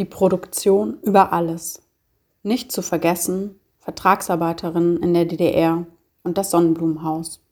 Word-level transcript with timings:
Die 0.00 0.06
Produktion 0.06 0.96
über 1.02 1.34
alles. 1.34 1.82
Nicht 2.42 2.72
zu 2.72 2.80
vergessen, 2.80 3.60
Vertragsarbeiterin 3.80 4.96
in 4.96 5.12
der 5.12 5.26
DDR 5.26 5.84
und 6.22 6.38
das 6.38 6.50
Sonnenblumenhaus. 6.50 7.42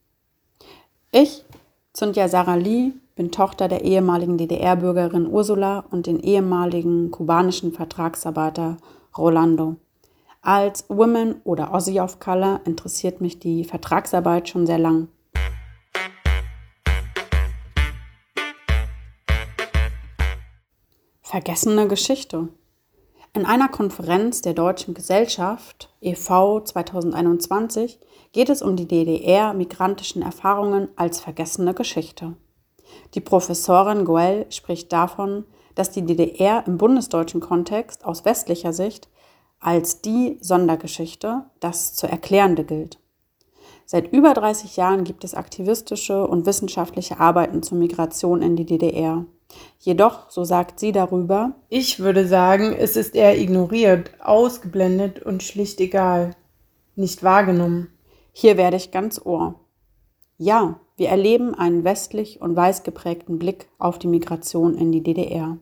Ich, 1.12 1.45
Zündja 1.92 2.26
Sarah 2.26 2.54
Lee, 2.54 2.92
bin 3.16 3.30
Tochter 3.32 3.69
der 3.69 3.84
ehemaligen 3.84 4.38
DDR-Bürgerin 4.38 5.26
Ursula 5.26 5.84
und 5.90 6.06
den 6.06 6.21
ehemaligen 6.21 7.11
kubanischen 7.11 7.73
Vertragsarbeiter 7.73 8.79
Rolando. 9.19 9.77
Als 10.41 10.87
Woman 10.89 11.43
oder 11.45 11.75
Aussie 11.75 12.01
of 12.01 12.19
Color 12.19 12.62
interessiert 12.65 13.21
mich 13.21 13.39
die 13.39 13.65
Vertragsarbeit 13.65 14.49
schon 14.49 14.67
sehr 14.67 14.79
lang. 14.79 15.09
Vergessene 21.39 21.86
Geschichte. 21.86 22.48
In 23.32 23.47
einer 23.47 23.69
Konferenz 23.69 24.42
der 24.42 24.55
Deutschen 24.55 24.92
Gesellschaft 24.92 25.88
e.V. 26.01 26.62
2021 26.62 28.01
geht 28.33 28.48
es 28.48 28.61
um 28.61 28.74
die 28.74 28.88
DDR-migrantischen 28.88 30.20
Erfahrungen 30.20 30.88
als 30.97 31.20
vergessene 31.20 31.74
Geschichte. 31.74 32.34
Die 33.14 33.20
Professorin 33.20 34.05
Goel 34.05 34.47
spricht 34.51 34.92
davon, 34.92 35.45
dass 35.77 35.92
die 35.92 36.05
DDR 36.05 36.66
im 36.66 36.77
bundesdeutschen 36.77 37.41
Kontext 37.41 38.05
aus 38.05 38.25
westlicher 38.25 38.73
Sicht 38.73 39.09
als 39.61 40.00
die 40.00 40.39
Sondergeschichte, 40.41 41.45
das 41.61 41.95
zu 41.95 42.09
erklärende 42.09 42.64
gilt. 42.64 42.98
Seit 43.86 44.12
über 44.12 44.34
30 44.34 44.77
Jahren 44.77 45.05
gibt 45.05 45.23
es 45.23 45.36
aktivistische 45.36 46.27
und 46.27 46.47
wissenschaftliche 46.47 47.20
Arbeiten 47.20 47.62
zur 47.62 47.78
Migration 47.78 48.42
in 48.42 48.56
die 48.56 48.66
DDR. 48.66 49.25
Jedoch, 49.80 50.30
so 50.30 50.45
sagt 50.45 50.80
sie 50.80 50.93
darüber, 50.93 51.52
ich 51.69 52.01
würde 52.01 52.27
sagen, 52.27 52.75
es 52.79 52.97
ist 52.97 53.15
eher 53.15 53.39
ignoriert, 53.39 54.11
ausgeblendet 54.20 55.23
und 55.23 55.42
schlicht 55.42 55.81
egal, 55.81 56.34
nicht 56.97 57.22
wahrgenommen. 57.22 57.89
Hier 58.33 58.56
werde 58.56 58.77
ich 58.77 58.91
ganz 58.91 59.20
ohr. 59.25 59.55
Ja, 60.37 60.78
wir 60.97 61.09
erleben 61.09 61.55
einen 61.55 61.84
westlich 61.84 62.41
und 62.41 62.56
weiß 62.56 62.83
geprägten 62.83 63.39
Blick 63.39 63.69
auf 63.78 63.98
die 63.98 64.09
Migration 64.09 64.77
in 64.77 64.92
die 64.92 65.03
DDR. 65.03 65.59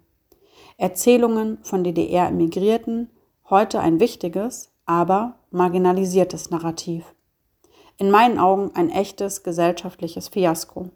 Erzählungen 0.78 1.58
von 1.62 1.84
DDR-Emigrierten, 1.84 3.10
heute 3.48 3.80
ein 3.80 4.00
wichtiges, 4.00 4.72
aber 4.84 5.38
marginalisiertes 5.50 6.50
Narrativ. 6.50 7.04
In 7.98 8.10
meinen 8.10 8.38
Augen 8.38 8.72
ein 8.74 8.90
echtes 8.90 9.42
gesellschaftliches 9.42 10.28
Fiasko. 10.28 10.90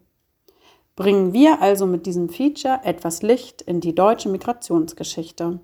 Bringen 0.96 1.32
wir 1.32 1.62
also 1.62 1.86
mit 1.86 2.06
diesem 2.06 2.28
Feature 2.28 2.80
etwas 2.84 3.22
Licht 3.22 3.62
in 3.62 3.80
die 3.80 3.94
deutsche 3.94 4.28
Migrationsgeschichte. 4.28 5.60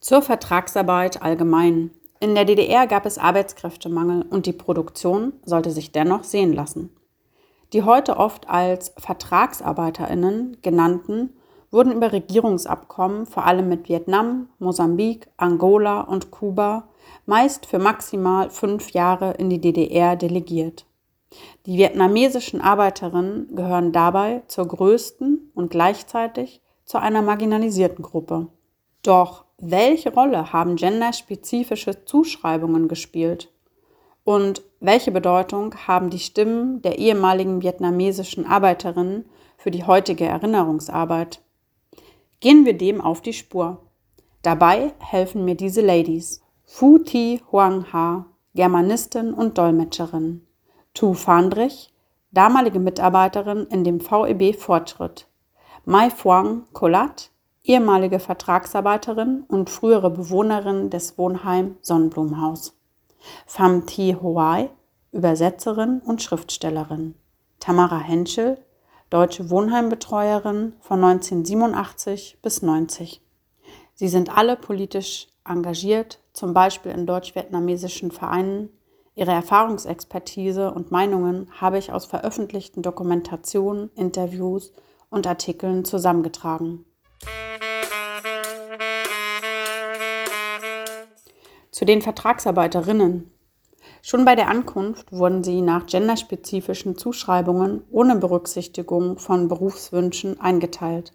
Zur 0.00 0.22
Vertragsarbeit 0.22 1.22
allgemein. 1.22 1.90
In 2.20 2.34
der 2.34 2.44
DDR 2.44 2.86
gab 2.86 3.06
es 3.06 3.18
Arbeitskräftemangel 3.18 4.22
und 4.22 4.46
die 4.46 4.52
Produktion 4.52 5.32
sollte 5.44 5.70
sich 5.70 5.92
dennoch 5.92 6.24
sehen 6.24 6.52
lassen. 6.52 6.90
Die 7.72 7.82
heute 7.82 8.16
oft 8.16 8.48
als 8.48 8.92
Vertragsarbeiterinnen 8.98 10.58
genannten 10.62 11.30
wurden 11.70 11.92
über 11.92 12.12
Regierungsabkommen 12.12 13.26
vor 13.26 13.46
allem 13.46 13.68
mit 13.68 13.88
Vietnam, 13.88 14.48
Mosambik, 14.58 15.28
Angola 15.36 16.02
und 16.02 16.30
Kuba 16.30 16.88
meist 17.26 17.66
für 17.66 17.78
maximal 17.78 18.50
fünf 18.50 18.90
Jahre 18.90 19.32
in 19.32 19.50
die 19.50 19.60
DDR 19.60 20.16
delegiert. 20.16 20.86
Die 21.66 21.78
vietnamesischen 21.78 22.60
Arbeiterinnen 22.60 23.54
gehören 23.54 23.92
dabei 23.92 24.42
zur 24.48 24.68
größten 24.68 25.50
und 25.54 25.70
gleichzeitig 25.70 26.60
zu 26.84 26.98
einer 26.98 27.22
marginalisierten 27.22 28.02
Gruppe. 28.02 28.48
Doch 29.02 29.44
welche 29.58 30.12
Rolle 30.12 30.52
haben 30.52 30.76
genderspezifische 30.76 32.04
Zuschreibungen 32.04 32.88
gespielt? 32.88 33.52
Und 34.24 34.62
welche 34.80 35.10
Bedeutung 35.10 35.74
haben 35.86 36.10
die 36.10 36.18
Stimmen 36.18 36.82
der 36.82 36.98
ehemaligen 36.98 37.62
vietnamesischen 37.62 38.46
Arbeiterinnen 38.46 39.24
für 39.56 39.70
die 39.70 39.84
heutige 39.84 40.24
Erinnerungsarbeit? 40.24 41.40
Gehen 42.40 42.64
wir 42.64 42.76
dem 42.76 43.00
auf 43.00 43.20
die 43.20 43.32
Spur. 43.32 43.78
Dabei 44.42 44.92
helfen 44.98 45.44
mir 45.44 45.54
diese 45.54 45.80
Ladies. 45.80 46.42
Fu 46.74 46.96
Thi 46.96 47.42
Huang 47.52 47.92
Ha, 47.92 48.24
Germanistin 48.54 49.34
und 49.34 49.58
Dolmetscherin. 49.58 50.46
Tu 50.94 51.12
Fandrich, 51.12 51.92
damalige 52.30 52.78
Mitarbeiterin 52.78 53.66
in 53.66 53.84
dem 53.84 54.00
VEB 54.00 54.56
Fortschritt. 54.56 55.28
Mai 55.84 56.08
Phuong 56.08 56.62
Kolat, 56.72 57.30
ehemalige 57.62 58.18
Vertragsarbeiterin 58.18 59.44
und 59.48 59.68
frühere 59.68 60.08
Bewohnerin 60.08 60.88
des 60.88 61.18
Wohnheim 61.18 61.76
Sonnenblumenhaus. 61.82 62.74
Pham 63.44 63.84
Thi 63.84 64.16
Hoai, 64.18 64.70
Übersetzerin 65.12 66.00
und 66.00 66.22
Schriftstellerin. 66.22 67.16
Tamara 67.60 67.98
Henschel, 67.98 68.56
deutsche 69.10 69.50
Wohnheimbetreuerin 69.50 70.72
von 70.80 71.04
1987 71.04 72.38
bis 72.40 72.62
90. 72.62 73.21
Sie 73.94 74.08
sind 74.08 74.36
alle 74.36 74.56
politisch 74.56 75.28
engagiert, 75.44 76.18
zum 76.32 76.54
Beispiel 76.54 76.92
in 76.92 77.06
deutsch-vietnamesischen 77.06 78.10
Vereinen. 78.10 78.70
Ihre 79.14 79.32
Erfahrungsexpertise 79.32 80.72
und 80.72 80.90
Meinungen 80.90 81.48
habe 81.60 81.78
ich 81.78 81.92
aus 81.92 82.06
veröffentlichten 82.06 82.82
Dokumentationen, 82.82 83.90
Interviews 83.94 84.72
und 85.10 85.26
Artikeln 85.26 85.84
zusammengetragen. 85.84 86.84
Zu 91.70 91.84
den 91.84 92.02
Vertragsarbeiterinnen. 92.02 93.30
Schon 94.02 94.24
bei 94.24 94.34
der 94.34 94.48
Ankunft 94.48 95.12
wurden 95.12 95.44
sie 95.44 95.60
nach 95.60 95.86
genderspezifischen 95.86 96.96
Zuschreibungen 96.96 97.84
ohne 97.90 98.16
Berücksichtigung 98.16 99.18
von 99.18 99.48
Berufswünschen 99.48 100.40
eingeteilt. 100.40 101.12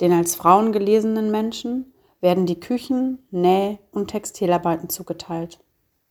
Den 0.00 0.12
als 0.12 0.34
Frauen 0.34 0.72
gelesenen 0.72 1.30
Menschen 1.30 1.92
werden 2.20 2.46
die 2.46 2.60
Küchen-, 2.60 3.18
Näh- 3.30 3.78
und 3.92 4.08
Textilarbeiten 4.08 4.88
zugeteilt. 4.88 5.60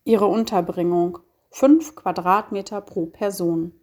Ihre 0.03 0.25
Unterbringung 0.25 1.19
fünf 1.51 1.95
Quadratmeter 1.95 2.81
pro 2.81 3.07
Person, 3.07 3.73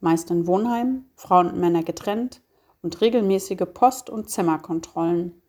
meist 0.00 0.30
in 0.30 0.46
Wohnheimen, 0.46 1.10
Frauen 1.16 1.48
und 1.48 1.58
Männer 1.60 1.82
getrennt 1.82 2.42
und 2.82 3.00
regelmäßige 3.00 3.66
Post- 3.72 4.10
und 4.10 4.28
Zimmerkontrollen. 4.28 5.40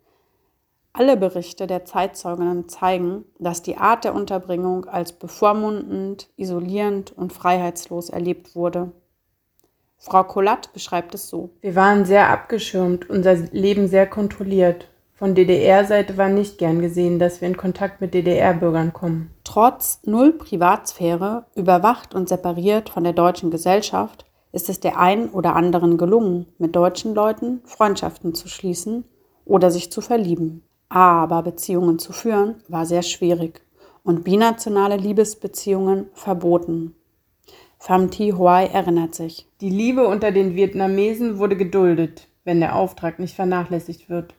Alle 0.96 1.18
Berichte 1.18 1.66
der 1.66 1.86
Zeitzeuginnen 1.86 2.70
zeigen, 2.70 3.26
dass 3.40 3.64
die 3.64 3.78
Art 3.78 4.04
der 4.04 4.14
Unterbringung 4.14 4.86
als 4.86 5.14
bevormundend, 5.14 6.30
isolierend 6.36 7.12
und 7.18 7.34
freiheitslos 7.34 8.12
erlebt 8.12 8.56
wurde. 8.56 8.92
Frau 9.98 10.24
Kolat 10.24 10.72
beschreibt 10.74 11.16
es 11.16 11.30
so. 11.30 11.50
Wir 11.62 11.76
waren 11.76 12.06
sehr 12.06 12.30
abgeschirmt, 12.30 13.10
unser 13.10 13.36
Leben 13.36 13.88
sehr 13.88 14.06
kontrolliert. 14.06 14.90
Von 15.24 15.36
DDR-Seite 15.36 16.18
war 16.18 16.28
nicht 16.28 16.58
gern 16.58 16.82
gesehen, 16.82 17.18
dass 17.18 17.40
wir 17.40 17.48
in 17.48 17.56
Kontakt 17.56 18.02
mit 18.02 18.14
DDR-Bürgern 18.14 18.92
kommen. 18.92 19.30
Trotz 19.46 20.02
null 20.04 20.34
Privatsphäre, 20.34 21.46
überwacht 21.56 22.14
und 22.14 22.28
separiert 22.28 22.90
von 22.90 23.06
der 23.06 23.14
deutschen 23.14 23.50
Gesellschaft, 23.50 24.26
ist 24.52 24.68
es 24.68 24.82
der 24.82 25.00
einen 25.00 25.30
oder 25.30 25.56
anderen 25.56 25.98
gelungen, 25.98 26.48
mit 26.58 26.76
deutschen 26.76 27.16
Leuten 27.16 27.62
Freundschaften 27.64 28.36
zu 28.36 28.50
schließen 28.50 29.06
oder 29.46 29.72
sich 29.72 29.94
zu 29.94 30.02
verlieben. 30.02 30.62
Aber 30.90 31.42
Beziehungen 31.42 32.00
zu 32.00 32.12
führen 32.12 32.56
war 32.68 32.86
sehr 32.86 33.02
schwierig 33.02 33.62
und 34.04 34.26
binationale 34.26 34.98
Liebesbeziehungen 34.98 36.08
verboten. 36.12 36.96
Pham 37.80 38.12
Thi 38.12 38.32
Hoai 38.32 38.66
erinnert 38.66 39.16
sich. 39.16 39.48
Die 39.62 39.70
Liebe 39.70 40.06
unter 40.06 40.34
den 40.34 40.58
Vietnamesen 40.58 41.38
wurde 41.38 41.56
geduldet, 41.56 42.28
wenn 42.44 42.60
der 42.60 42.76
Auftrag 42.76 43.20
nicht 43.20 43.36
vernachlässigt 43.36 44.10
wird. 44.10 44.36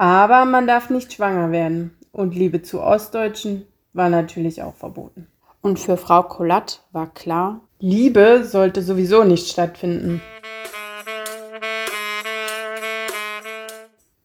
Aber 0.00 0.46
man 0.46 0.66
darf 0.66 0.88
nicht 0.88 1.12
schwanger 1.12 1.52
werden. 1.52 1.94
Und 2.10 2.34
Liebe 2.34 2.62
zu 2.62 2.80
Ostdeutschen 2.80 3.66
war 3.92 4.08
natürlich 4.08 4.62
auch 4.62 4.74
verboten. 4.74 5.26
Und 5.60 5.78
für 5.78 5.98
Frau 5.98 6.22
Kolat 6.22 6.82
war 6.90 7.12
klar, 7.12 7.60
Liebe 7.80 8.46
sollte 8.46 8.80
sowieso 8.80 9.24
nicht 9.24 9.48
stattfinden. 9.48 10.22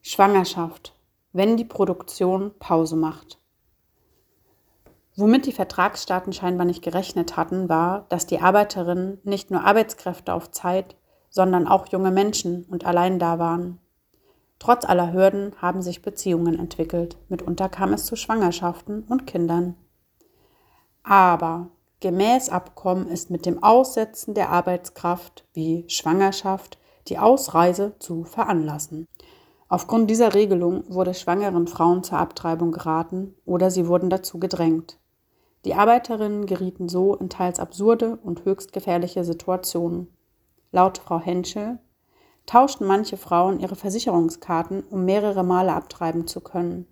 Schwangerschaft, 0.01 0.93
wenn 1.33 1.57
die 1.57 1.65
Produktion 1.65 2.51
Pause 2.57 2.95
macht. 2.95 3.41
Womit 5.17 5.45
die 5.45 5.51
Vertragsstaaten 5.51 6.31
scheinbar 6.31 6.65
nicht 6.65 6.83
gerechnet 6.83 7.35
hatten, 7.35 7.67
war, 7.67 8.05
dass 8.07 8.25
die 8.25 8.39
Arbeiterinnen 8.39 9.19
nicht 9.25 9.51
nur 9.51 9.65
Arbeitskräfte 9.65 10.33
auf 10.33 10.51
Zeit, 10.51 10.95
sondern 11.29 11.67
auch 11.67 11.87
junge 11.87 12.11
Menschen 12.11 12.63
und 12.63 12.85
allein 12.85 13.19
da 13.19 13.39
waren. 13.39 13.81
Trotz 14.59 14.85
aller 14.85 15.13
Hürden 15.13 15.53
haben 15.61 15.81
sich 15.81 16.01
Beziehungen 16.01 16.57
entwickelt. 16.57 17.17
Mitunter 17.29 17.69
kam 17.69 17.93
es 17.93 18.05
zu 18.05 18.15
Schwangerschaften 18.15 19.03
und 19.03 19.27
Kindern. 19.27 19.75
Aber 21.03 21.69
Gemäß 22.05 22.49
Abkommen 22.49 23.07
ist 23.07 23.31
mit 23.31 23.47
dem 23.47 23.63
Aussetzen 23.63 24.35
der 24.35 24.49
Arbeitskraft 24.49 25.43
wie 25.53 25.85
Schwangerschaft 25.87 26.77
die 27.07 27.17
Ausreise 27.17 27.95
zu 27.97 28.25
veranlassen. 28.25 29.07
Aufgrund 29.69 30.09
dieser 30.11 30.35
Regelung 30.35 30.83
wurde 30.87 31.15
schwangeren 31.15 31.67
Frauen 31.67 32.03
zur 32.03 32.19
Abtreibung 32.19 32.71
geraten 32.71 33.33
oder 33.45 33.71
sie 33.71 33.87
wurden 33.87 34.11
dazu 34.11 34.39
gedrängt. 34.39 34.99
Die 35.63 35.73
Arbeiterinnen 35.73 36.45
gerieten 36.45 36.89
so 36.89 37.15
in 37.15 37.29
teils 37.29 37.59
absurde 37.59 38.17
und 38.17 38.45
höchst 38.45 38.71
gefährliche 38.71 39.23
Situationen. 39.23 40.13
Laut 40.71 40.99
Frau 40.99 41.19
Henschel 41.19 41.79
tauschten 42.45 42.87
manche 42.87 43.17
Frauen 43.17 43.59
ihre 43.59 43.75
Versicherungskarten, 43.75 44.83
um 44.83 45.05
mehrere 45.05 45.43
Male 45.43 45.73
abtreiben 45.73 46.27
zu 46.27 46.41
können. 46.41 46.87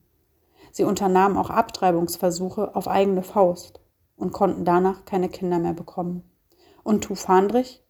Sie 0.71 0.83
unternahmen 0.83 1.37
auch 1.37 1.49
Abtreibungsversuche 1.49 2.75
auf 2.75 2.87
eigene 2.87 3.21
Faust 3.21 3.79
und 4.17 4.31
konnten 4.31 4.65
danach 4.65 5.05
keine 5.05 5.29
Kinder 5.29 5.59
mehr 5.59 5.73
bekommen. 5.73 6.23
Und 6.83 7.03
Tu 7.03 7.15
Fandrich 7.15 7.83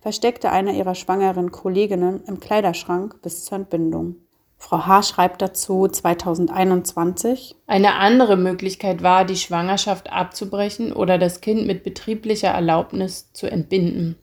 versteckte 0.00 0.50
eine 0.50 0.76
ihrer 0.76 0.94
schwangeren 0.94 1.50
Kolleginnen 1.50 2.22
im 2.26 2.40
Kleiderschrank 2.40 3.22
bis 3.22 3.44
zur 3.44 3.56
Entbindung. 3.56 4.16
Frau 4.58 4.86
H. 4.86 5.02
schreibt 5.02 5.42
dazu 5.42 5.86
2021. 5.86 7.56
Eine 7.66 7.94
andere 7.96 8.36
Möglichkeit 8.36 9.02
war, 9.02 9.24
die 9.24 9.36
Schwangerschaft 9.36 10.10
abzubrechen 10.10 10.92
oder 10.92 11.18
das 11.18 11.40
Kind 11.40 11.66
mit 11.66 11.84
betrieblicher 11.84 12.48
Erlaubnis 12.48 13.32
zu 13.32 13.50
entbinden. 13.50 14.16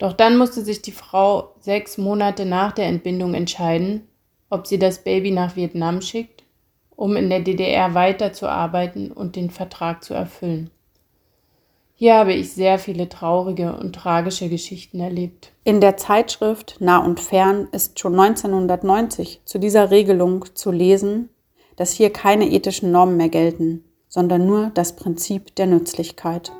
Doch 0.00 0.14
dann 0.14 0.38
musste 0.38 0.64
sich 0.64 0.80
die 0.80 0.92
Frau 0.92 1.54
sechs 1.60 1.98
Monate 1.98 2.46
nach 2.46 2.72
der 2.72 2.86
Entbindung 2.86 3.34
entscheiden, 3.34 4.08
ob 4.48 4.66
sie 4.66 4.78
das 4.78 5.04
Baby 5.04 5.30
nach 5.30 5.56
Vietnam 5.56 6.00
schickt, 6.00 6.42
um 6.96 7.16
in 7.16 7.28
der 7.28 7.40
DDR 7.40 7.92
weiterzuarbeiten 7.92 9.12
und 9.12 9.36
den 9.36 9.50
Vertrag 9.50 10.02
zu 10.02 10.14
erfüllen. 10.14 10.70
Hier 11.94 12.14
habe 12.14 12.32
ich 12.32 12.54
sehr 12.54 12.78
viele 12.78 13.10
traurige 13.10 13.76
und 13.76 13.94
tragische 13.94 14.48
Geschichten 14.48 15.00
erlebt. 15.00 15.52
In 15.64 15.82
der 15.82 15.98
Zeitschrift 15.98 16.76
Nah 16.80 17.04
und 17.04 17.20
Fern 17.20 17.68
ist 17.70 18.00
schon 18.00 18.18
1990 18.18 19.42
zu 19.44 19.58
dieser 19.58 19.90
Regelung 19.90 20.46
zu 20.54 20.70
lesen, 20.70 21.28
dass 21.76 21.92
hier 21.92 22.10
keine 22.10 22.48
ethischen 22.48 22.90
Normen 22.90 23.18
mehr 23.18 23.28
gelten, 23.28 23.84
sondern 24.08 24.46
nur 24.46 24.70
das 24.72 24.96
Prinzip 24.96 25.54
der 25.56 25.66
Nützlichkeit. 25.66 26.52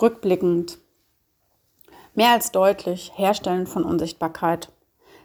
Rückblickend. 0.00 0.78
Mehr 2.14 2.30
als 2.30 2.52
deutlich 2.52 3.12
Herstellen 3.16 3.66
von 3.66 3.84
Unsichtbarkeit. 3.84 4.72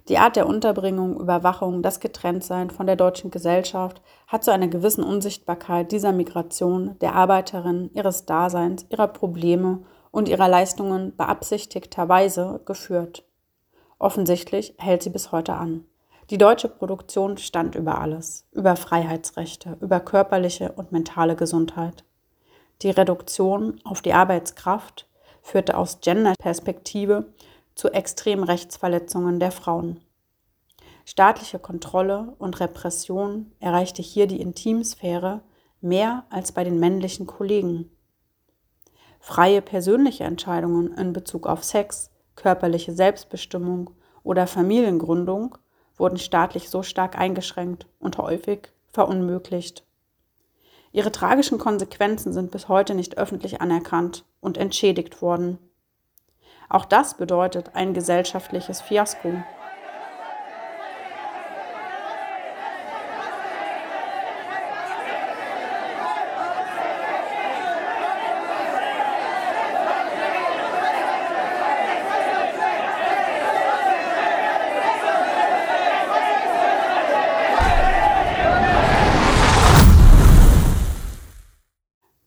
Die 0.10 0.18
Art 0.18 0.36
der 0.36 0.48
Unterbringung, 0.48 1.18
Überwachung, 1.18 1.82
das 1.82 2.02
Getrenntsein 2.02 2.70
von 2.70 2.86
der 2.86 2.98
deutschen 2.98 3.32
Gesellschaft 3.32 4.02
hat 4.28 4.44
zu 4.44 4.52
einer 4.52 4.68
gewissen 4.68 5.04
Unsichtbarkeit 5.04 5.94
dieser 5.94 6.12
Migration, 6.12 7.00
der 7.00 7.16
Arbeiterin, 7.16 7.90
ihres 7.94 8.26
Daseins, 8.26 8.86
ihrer 8.90 9.08
Probleme 9.08 9.84
und 10.12 10.28
ihrer 10.28 10.50
Leistungen 10.50 11.16
beabsichtigterweise 11.16 12.60
geführt. 12.66 13.24
Offensichtlich 13.98 14.76
hält 14.78 15.04
sie 15.04 15.10
bis 15.10 15.32
heute 15.32 15.54
an. 15.54 15.86
Die 16.30 16.38
deutsche 16.38 16.68
Produktion 16.68 17.38
stand 17.38 17.76
über 17.76 18.02
alles, 18.02 18.46
über 18.52 18.76
Freiheitsrechte, 18.76 19.78
über 19.80 20.02
körperliche 20.02 20.74
und 20.74 20.92
mentale 20.92 21.38
Gesundheit. 21.38 22.04
Die 22.82 22.90
Reduktion 22.90 23.80
auf 23.84 24.02
die 24.02 24.14
Arbeitskraft 24.14 25.08
führte 25.42 25.78
aus 25.78 26.02
Gender-Perspektive 26.02 27.34
zu 27.76 27.90
Extremrechtsverletzungen 27.90 29.40
der 29.40 29.52
Frauen. 29.52 30.02
Staatliche 31.06 31.60
Kontrolle 31.60 32.34
und 32.40 32.60
Repression 32.60 33.52
erreichte 33.60 34.02
hier 34.02 34.28
die 34.28 34.42
Intimsphäre 34.42 35.42
mehr 35.80 36.26
als 36.30 36.52
bei 36.52 36.64
den 36.64 36.80
männlichen 36.80 37.28
Kollegen. 37.28 37.92
Freie 39.20 39.62
persönliche 39.62 40.24
Entscheidungen 40.24 40.94
in 40.94 41.14
Bezug 41.14 41.48
auf 41.48 41.64
Sex, 41.64 42.12
körperliche 42.36 42.94
Selbstbestimmung 42.94 43.92
oder 44.24 44.48
Familiengründung 44.48 45.58
wurden 45.98 46.18
staatlich 46.18 46.70
so 46.70 46.84
stark 46.84 47.18
eingeschränkt 47.18 47.88
und 48.00 48.18
häufig 48.18 48.70
verunmöglicht. 48.88 49.85
Ihre 50.96 51.12
tragischen 51.12 51.58
Konsequenzen 51.58 52.32
sind 52.32 52.52
bis 52.52 52.70
heute 52.70 52.96
nicht 52.96 53.18
öffentlich 53.18 53.60
anerkannt 53.60 54.24
und 54.40 54.58
entschädigt 54.58 55.22
worden. 55.22 55.60
Auch 56.70 56.86
das 56.86 57.18
bedeutet 57.18 57.72
ein 57.74 57.94
gesellschaftliches 57.94 58.80
Fiasko. 58.80 59.44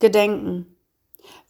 Gedenken. 0.08 0.74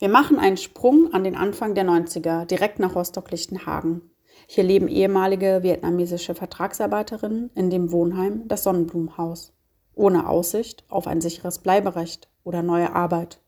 Wir 0.01 0.09
machen 0.09 0.41
einen 0.41 0.57
Sprung 0.57 1.15
an 1.15 1.23
den 1.23 1.37
Anfang 1.37 1.77
der 1.77 1.85
90er, 1.85 2.45
direkt 2.45 2.81
nach 2.81 2.97
Rostock-Lichtenhagen. 2.97 4.11
Hier 4.49 4.65
leben 4.65 4.89
ehemalige 4.89 5.63
vietnamesische 5.63 6.35
Vertragsarbeiterinnen 6.35 7.53
in 7.55 7.71
dem 7.71 7.93
Wohnheim 7.93 8.49
das 8.49 8.65
Sonnenblumenhaus, 8.65 9.53
ohne 9.95 10.29
Aussicht 10.29 10.85
auf 10.89 11.07
ein 11.07 11.21
sicheres 11.21 11.61
Bleiberecht 11.61 12.29
oder 12.43 12.65
neue 12.65 12.93
Arbeit. 12.97 13.41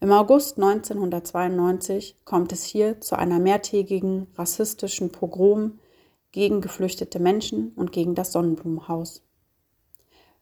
Im 0.00 0.12
August 0.12 0.56
1992 0.56 2.24
kommt 2.24 2.52
es 2.52 2.64
hier 2.64 3.02
zu 3.02 3.18
einer 3.18 3.38
mehrtägigen 3.38 4.28
rassistischen 4.34 5.12
Pogrom 5.12 5.78
gegen 6.32 6.62
geflüchtete 6.62 7.18
Menschen 7.18 7.74
und 7.76 7.92
gegen 7.92 8.14
das 8.14 8.32
Sonnenblumenhaus. 8.32 9.22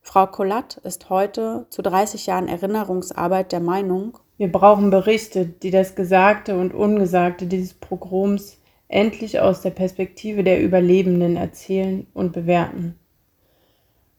Frau 0.09 0.27
Collat 0.27 0.79
ist 0.85 1.11
heute 1.11 1.67
zu 1.69 1.83
30 1.83 2.25
Jahren 2.25 2.49
Erinnerungsarbeit 2.49 3.53
der 3.53 3.61
Meinung, 3.61 4.17
wir 4.39 4.51
brauchen 4.51 4.89
Berichte, 4.89 5.45
die 5.45 5.71
das 5.71 5.97
Gesagte 5.97 6.57
und 6.57 6.73
Ungesagte 6.73 7.45
dieses 7.45 7.75
Pogroms 7.75 8.57
endlich 8.89 9.39
aus 9.41 9.61
der 9.61 9.69
Perspektive 9.69 10.45
der 10.45 10.63
Überlebenden 10.63 11.37
erzählen 11.37 12.07
und 12.15 12.33
bewerten. 12.33 12.99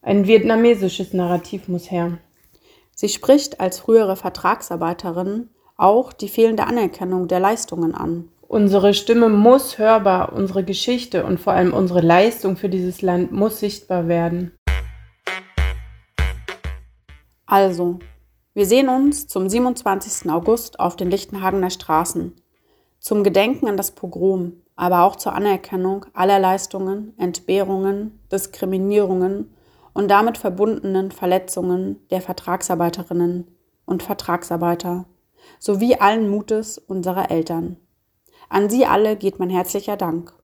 Ein 0.04 0.28
vietnamesisches 0.28 1.14
Narrativ 1.14 1.68
muss 1.68 1.90
her. 1.90 2.20
Sie 2.94 3.10
spricht 3.10 3.60
als 3.60 3.80
frühere 3.80 4.16
Vertragsarbeiterin 4.16 5.50
auch 5.76 6.14
die 6.14 6.30
fehlende 6.30 6.68
Anerkennung 6.68 7.28
der 7.28 7.40
Leistungen 7.40 7.96
an. 7.96 8.30
Unsere 8.48 8.94
Stimme 8.94 9.30
muss 9.30 9.80
hörbar, 9.80 10.34
unsere 10.34 10.64
Geschichte 10.64 11.26
und 11.26 11.40
vor 11.40 11.54
allem 11.54 11.74
unsere 11.74 12.02
Leistung 12.02 12.58
für 12.58 12.70
dieses 12.70 13.02
Land 13.02 13.32
muss 13.32 13.60
sichtbar 13.60 14.08
werden. 14.08 14.52
Also, 17.50 17.98
wir 18.54 18.68
sehen 18.68 18.90
uns 18.90 19.26
zum 19.26 19.50
27. 19.50 20.30
August 20.30 20.80
auf 20.80 20.96
den 20.96 21.10
Lichtenhagener 21.10 21.72
Straßen. 21.72 22.36
Zum 23.00 23.24
Gedenken 23.24 23.68
an 23.68 23.76
das 23.76 23.90
Pogrom, 23.90 24.62
aber 24.76 25.02
auch 25.02 25.16
zur 25.16 25.34
Anerkennung 25.34 26.06
aller 26.14 26.38
Leistungen, 26.38 27.18
Entbehrungen, 27.18 28.20
Diskriminierungen 28.32 29.52
und 29.94 30.12
damit 30.12 30.38
verbundenen 30.38 31.10
Verletzungen 31.10 32.08
der 32.12 32.22
Vertragsarbeiterinnen 32.22 33.48
und 33.88 34.04
Vertragsarbeiter 34.04 35.06
sowie 35.58 35.96
allen 35.96 36.30
Mutes 36.30 36.78
unserer 36.78 37.32
Eltern. 37.32 37.78
An 38.50 38.70
Sie 38.70 38.86
alle 38.86 39.16
geht 39.16 39.40
mein 39.40 39.50
herzlicher 39.50 39.98
Dank. 39.98 40.39